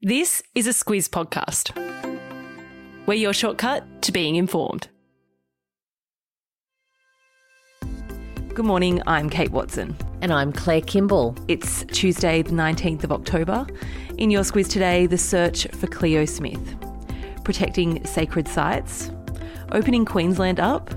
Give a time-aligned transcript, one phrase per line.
[0.00, 1.74] This is a Squiz podcast.
[3.06, 4.86] We're your shortcut to being informed.
[8.54, 9.96] Good morning, I'm Kate Wilson.
[10.22, 11.34] And I'm Claire Kimball.
[11.48, 13.66] It's Tuesday, the 19th of October.
[14.18, 16.76] In your Squiz today, the search for Cleo Smith,
[17.42, 19.10] protecting sacred sites,
[19.72, 20.94] opening Queensland up,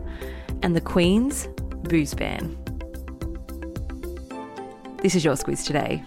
[0.62, 1.48] and the Queen's
[1.90, 2.56] booze ban.
[5.02, 6.04] This is your Squiz today.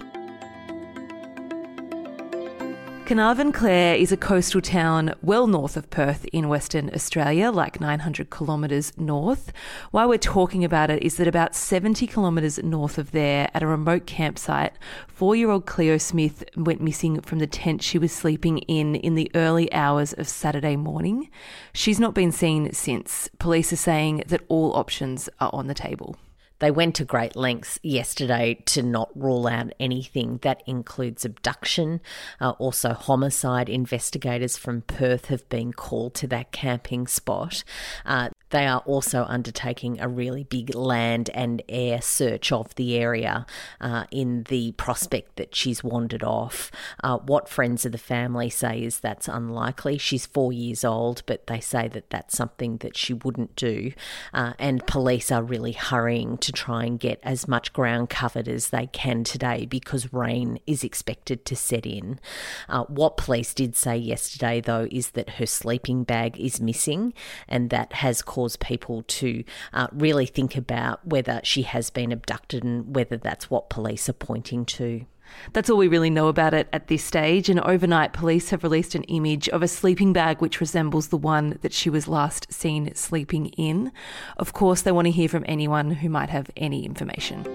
[3.06, 8.30] Carnarvon Clare is a coastal town well north of Perth in Western Australia, like 900
[8.30, 9.52] kilometres north.
[9.90, 13.66] Why we're talking about it is that about 70 kilometres north of there, at a
[13.66, 14.72] remote campsite,
[15.06, 19.16] four year old Cleo Smith went missing from the tent she was sleeping in in
[19.16, 21.28] the early hours of Saturday morning.
[21.74, 23.28] She's not been seen since.
[23.38, 26.16] Police are saying that all options are on the table.
[26.64, 30.38] They went to great lengths yesterday to not rule out anything.
[30.40, 32.00] That includes abduction.
[32.40, 37.64] Uh, also, homicide investigators from Perth have been called to that camping spot.
[38.06, 43.44] Uh, they are also undertaking a really big land and air search of the area
[43.80, 46.70] uh, in the prospect that she's wandered off.
[47.02, 49.98] Uh, what friends of the family say is that's unlikely.
[49.98, 53.90] She's four years old, but they say that that's something that she wouldn't do.
[54.32, 58.68] Uh, and police are really hurrying to try and get as much ground covered as
[58.68, 62.20] they can today because rain is expected to set in.
[62.68, 67.12] Uh, what police did say yesterday, though, is that her sleeping bag is missing,
[67.48, 69.42] and that has caused cause people to
[69.72, 74.12] uh, really think about whether she has been abducted and whether that's what police are
[74.14, 75.06] pointing to.
[75.54, 77.48] That's all we really know about it at this stage.
[77.48, 81.58] And overnight, police have released an image of a sleeping bag which resembles the one
[81.62, 83.90] that she was last seen sleeping in.
[84.36, 87.46] Of course, they want to hear from anyone who might have any information.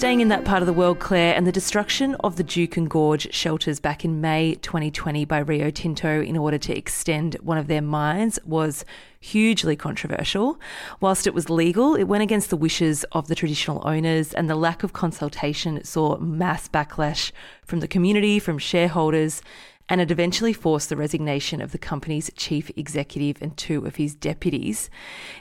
[0.00, 3.30] Staying in that part of the world, Clare, and the destruction of the Juukan Gorge
[3.34, 7.82] shelters back in May 2020 by Rio Tinto in order to extend one of their
[7.82, 8.86] mines was
[9.20, 10.58] hugely controversial.
[11.02, 14.54] Whilst it was legal, it went against the wishes of the traditional owners, and the
[14.54, 17.30] lack of consultation saw mass backlash
[17.62, 19.42] from the community, from shareholders,
[19.90, 24.14] and it eventually forced the resignation of the company's chief executive and two of his
[24.14, 24.88] deputies.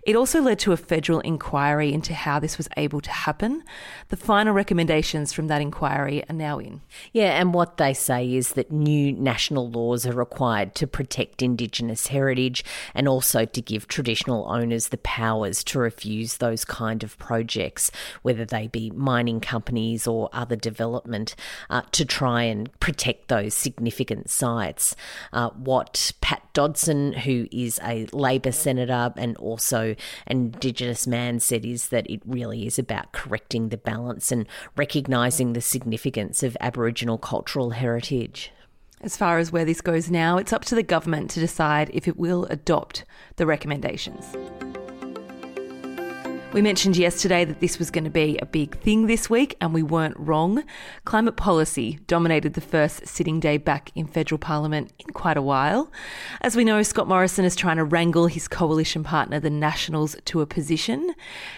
[0.04, 3.64] It also led to a federal inquiry into how this was able to happen.
[4.08, 6.82] The final recommendations from that inquiry are now in.
[7.14, 12.08] Yeah, and what they say is that new national laws are required to protect Indigenous
[12.08, 17.92] heritage and also to give traditional owners the powers to refuse those kind of projects,
[18.24, 21.36] whether they be mining companies or other development,
[21.70, 24.96] uh, to try and protect those significant sites.
[25.34, 29.96] Uh, what Pat Dodson, who is a Labor senator and also
[30.28, 35.54] an Indigenous man, said is that it really is about correcting the balance and recognising
[35.54, 38.52] the significance of Aboriginal cultural heritage.
[39.02, 42.08] As far as where this goes now, it's up to the government to decide if
[42.08, 43.06] it will adopt
[43.38, 44.26] the recommendations.
[46.52, 49.72] We mentioned yesterday that this was going to be a big thing this week, and
[49.72, 50.64] we weren't wrong.
[51.06, 55.92] Climate policy dominated the first sitting day back in federal parliament in quite a while.
[56.42, 60.42] As we know, Scott Morrison is trying to wrangle his coalition partner, the Nationals, to
[60.42, 61.14] a position.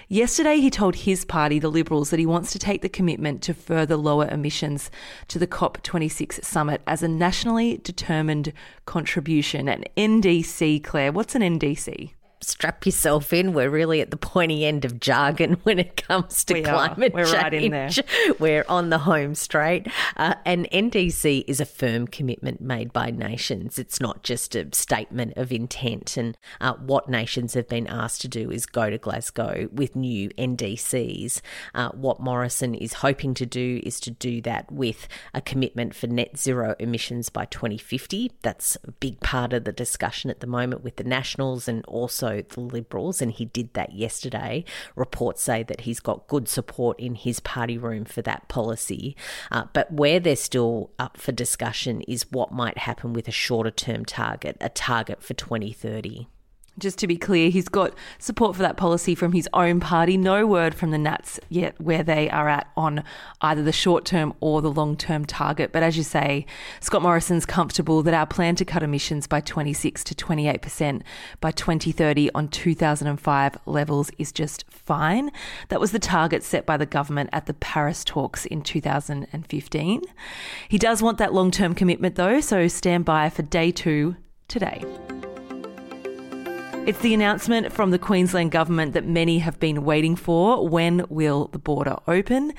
[0.09, 3.53] Yesterday, he told his party, the Liberals, that he wants to take the commitment to
[3.53, 4.91] further lower emissions
[5.29, 8.51] to the COP26 summit as a nationally determined
[8.85, 9.69] contribution.
[9.69, 12.11] An NDC, Claire, what's an NDC?
[12.43, 13.53] Strap yourself in.
[13.53, 17.13] We're really at the pointy end of jargon when it comes to we climate.
[17.13, 17.35] We're change.
[17.35, 17.89] right in there.
[18.39, 19.87] We're on the home straight.
[20.17, 23.77] Uh, and NDC is a firm commitment made by nations.
[23.77, 26.17] It's not just a statement of intent.
[26.17, 30.29] And uh, what nations have been asked to do is go to Glasgow with new
[30.31, 31.41] NDCs.
[31.73, 36.07] Uh, what Morrison is hoping to do is to do that with a commitment for
[36.07, 38.31] net zero emissions by 2050.
[38.41, 42.30] That's a big part of the discussion at the moment with the Nationals and also
[42.39, 44.63] the Liberals, and he did that yesterday.
[44.95, 49.15] Reports say that he's got good support in his party room for that policy.
[49.51, 53.71] Uh, but where they're still up for discussion is what might happen with a shorter
[53.71, 56.27] term target, a target for 2030.
[56.79, 60.15] Just to be clear, he's got support for that policy from his own party.
[60.15, 63.03] No word from the Nats yet where they are at on
[63.41, 65.73] either the short term or the long term target.
[65.73, 66.45] But as you say,
[66.79, 71.01] Scott Morrison's comfortable that our plan to cut emissions by 26 to 28%
[71.41, 75.29] by 2030 on 2005 levels is just fine.
[75.67, 80.01] That was the target set by the government at the Paris talks in 2015.
[80.69, 84.15] He does want that long term commitment though, so stand by for day two
[84.47, 84.83] today.
[86.87, 90.67] It's the announcement from the Queensland government that many have been waiting for.
[90.67, 92.53] When will the border open?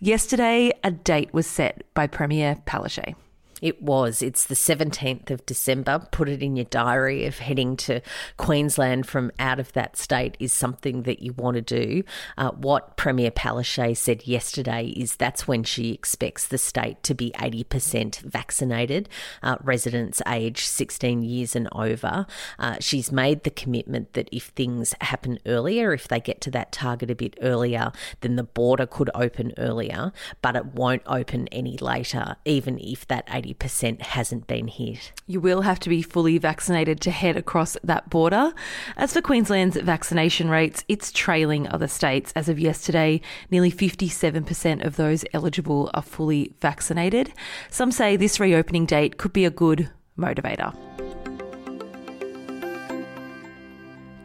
[0.00, 3.14] Yesterday, a date was set by Premier Palaszczuk.
[3.62, 4.20] It was.
[4.20, 6.06] It's the 17th of December.
[6.10, 8.02] Put it in your diary if heading to
[8.36, 12.02] Queensland from out of that state is something that you want to do.
[12.36, 17.30] Uh, what Premier Palaszczuk said yesterday is that's when she expects the state to be
[17.32, 19.08] 80% vaccinated,
[19.42, 22.26] uh, residents aged 16 years and over.
[22.58, 26.72] Uh, she's made the commitment that if things happen earlier, if they get to that
[26.72, 30.12] target a bit earlier, then the border could open earlier,
[30.42, 35.12] but it won't open any later, even if that 80 80% hasn't been hit.
[35.26, 38.52] You will have to be fully vaccinated to head across that border.
[38.96, 42.32] As for Queensland's vaccination rates, it's trailing other states.
[42.34, 43.20] As of yesterday,
[43.50, 47.32] nearly 57% of those eligible are fully vaccinated.
[47.70, 50.74] Some say this reopening date could be a good motivator.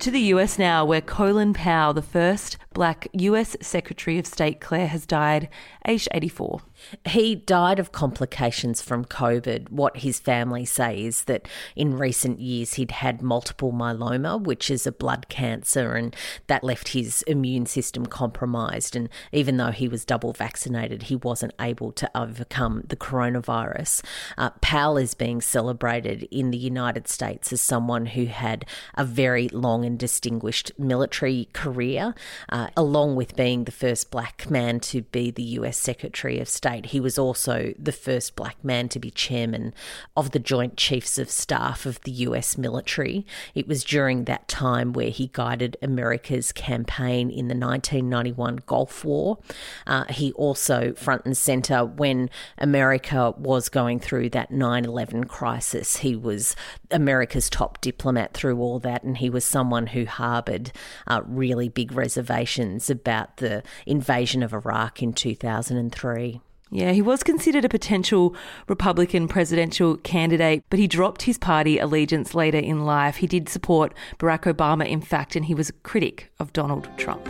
[0.02, 4.88] To the US now, where Colin Powell, the first black US Secretary of State, Claire,
[4.88, 5.48] has died,
[5.86, 6.60] aged 84.
[7.06, 9.72] He died of complications from COVID.
[9.72, 14.88] What his family say is that in recent years he'd had multiple myeloma, which is
[14.88, 16.16] a blood cancer, and
[16.48, 18.96] that left his immune system compromised.
[18.96, 24.04] And even though he was double vaccinated, he wasn't able to overcome the coronavirus.
[24.38, 29.50] Uh, Powell is being celebrated in the United States as someone who had a very
[29.50, 32.14] long and distinguished military career,
[32.50, 36.71] uh, along with being the first black man to be the US Secretary of State
[36.72, 39.74] state, he was also the first black man to be chairman
[40.16, 43.26] of the Joint Chiefs of Staff of the US military.
[43.54, 49.40] It was during that time where he guided America's campaign in the 1991 Gulf War.
[49.86, 55.98] Uh, he also, front and centre, when America was going through that 9 11 crisis,
[55.98, 56.56] he was
[56.90, 60.72] America's top diplomat through all that, and he was someone who harboured
[61.08, 66.42] uh, really big reservations about the invasion of Iraq in 2003.
[66.74, 68.34] Yeah, he was considered a potential
[68.70, 73.18] Republican presidential candidate, but he dropped his party allegiance later in life.
[73.18, 77.28] He did support Barack Obama, in fact, and he was a critic of Donald Trump.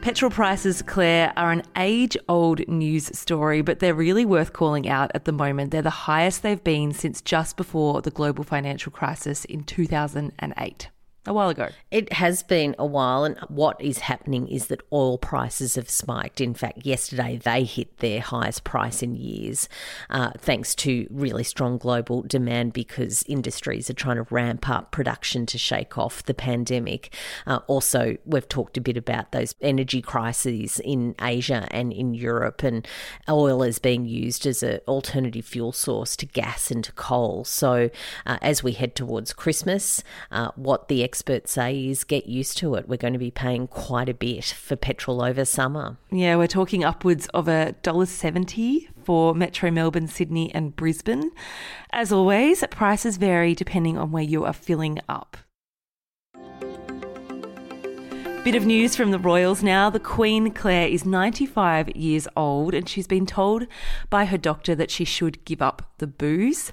[0.00, 5.12] Petrol prices, Claire, are an age old news story, but they're really worth calling out
[5.14, 5.70] at the moment.
[5.70, 10.88] They're the highest they've been since just before the global financial crisis in 2008
[11.26, 11.68] a while ago.
[11.90, 16.40] It has been a while, and what is happening is that oil prices have spiked.
[16.40, 19.68] In fact, yesterday they hit their highest price in years,
[20.08, 25.44] uh, thanks to really strong global demand because industries are trying to ramp up production
[25.46, 27.14] to shake off the pandemic.
[27.46, 32.62] Uh, also, we've talked a bit about those energy crises in Asia and in Europe,
[32.62, 32.88] and
[33.28, 37.44] oil is being used as an alternative fuel source to gas and to coal.
[37.44, 37.90] So,
[38.24, 42.76] uh, as we head towards Christmas, uh, what the experts say is get used to
[42.76, 42.88] it.
[42.88, 45.96] We're going to be paying quite a bit for petrol over summer.
[46.12, 51.32] Yeah, we're talking upwards of a dollar seventy for Metro Melbourne, Sydney, and Brisbane.
[51.92, 55.36] As always, prices vary depending on where you are filling up.
[58.44, 59.90] Bit of news from the Royals now.
[59.90, 63.66] The Queen Claire is 95 years old and she's been told
[64.10, 66.72] by her doctor that she should give up the booze.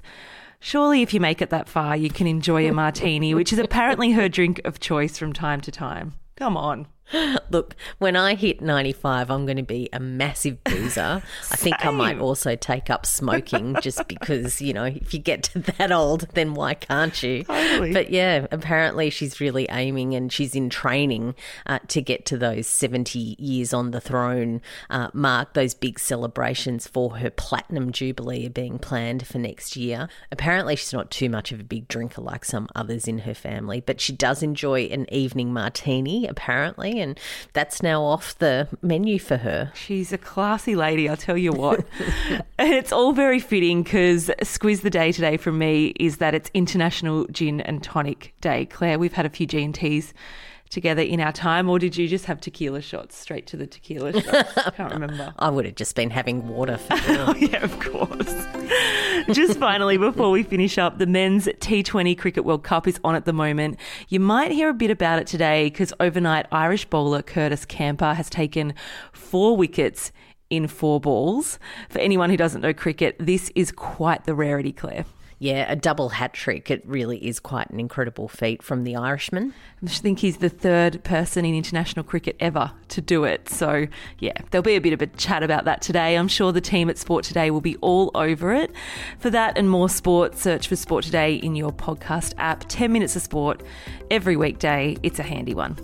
[0.60, 4.12] Surely, if you make it that far, you can enjoy a martini, which is apparently
[4.12, 6.14] her drink of choice from time to time.
[6.36, 6.86] Come on.
[7.50, 11.22] Look, when I hit 95, I'm going to be a massive boozer.
[11.50, 15.44] I think I might also take up smoking just because, you know, if you get
[15.44, 17.44] to that old, then why can't you?
[17.44, 17.92] Totally.
[17.92, 21.34] But yeah, apparently she's really aiming and she's in training
[21.66, 25.54] uh, to get to those 70 years on the throne uh, mark.
[25.54, 30.08] Those big celebrations for her platinum jubilee are being planned for next year.
[30.30, 33.80] Apparently, she's not too much of a big drinker like some others in her family,
[33.80, 37.18] but she does enjoy an evening martini, apparently and
[37.52, 39.72] that's now off the menu for her.
[39.74, 41.84] She's a classy lady, I'll tell you what.
[42.58, 46.50] and it's all very fitting because squiz the day today from me is that it's
[46.54, 48.66] International Gin and Tonic Day.
[48.66, 50.12] Claire, we've had a few G&Ts
[50.70, 54.12] together in our time, or did you just have tequila shots straight to the tequila
[54.20, 54.58] shots?
[54.58, 55.34] I can't remember.
[55.38, 58.34] I would have just been having water for oh, yeah, of course.
[59.34, 63.24] just finally, before we finish up, the men's T20 Cricket World Cup is on at
[63.24, 63.78] the moment.
[64.08, 68.28] You might hear a bit about it today because overnight Irish bowler Curtis Campher has
[68.30, 68.74] taken
[69.12, 70.12] four wickets
[70.50, 71.58] in four balls.
[71.88, 75.04] For anyone who doesn't know cricket, this is quite the rarity, Claire.
[75.40, 76.68] Yeah, a double hat trick.
[76.70, 79.54] It really is quite an incredible feat from the Irishman.
[79.84, 83.48] I think he's the third person in international cricket ever to do it.
[83.48, 83.86] So,
[84.18, 86.16] yeah, there'll be a bit of a chat about that today.
[86.16, 88.72] I'm sure the team at Sport Today will be all over it.
[89.20, 92.64] For that and more sport, search for Sport Today in your podcast app.
[92.68, 93.62] 10 minutes of sport
[94.10, 94.96] every weekday.
[95.04, 95.76] It's a handy one.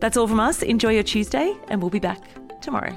[0.00, 0.62] That's all from us.
[0.62, 2.22] Enjoy your Tuesday, and we'll be back
[2.62, 2.96] tomorrow.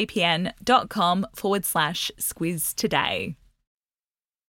[0.07, 3.35] nordvpn.com forward slash squiz today.